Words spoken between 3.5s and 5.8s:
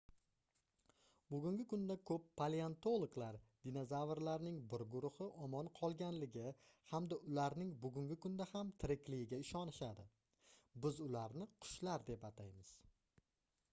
dinozavrlarning bir guruhi omon